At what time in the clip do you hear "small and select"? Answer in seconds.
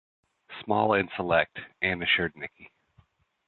0.63-1.59